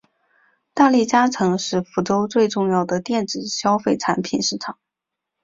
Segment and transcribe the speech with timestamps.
[0.73, 4.79] 大利嘉城是福州最主要的电子消费产品市场。